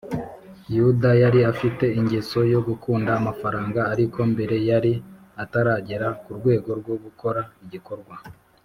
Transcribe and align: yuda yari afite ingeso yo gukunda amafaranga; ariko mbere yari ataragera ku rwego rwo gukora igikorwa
yuda 0.75 1.09
yari 1.23 1.39
afite 1.51 1.85
ingeso 1.99 2.39
yo 2.53 2.59
gukunda 2.67 3.11
amafaranga; 3.19 3.79
ariko 3.93 4.17
mbere 4.31 4.55
yari 4.69 4.93
ataragera 5.43 6.07
ku 6.21 6.29
rwego 6.37 6.69
rwo 6.79 6.95
gukora 7.03 7.41
igikorwa 7.65 8.15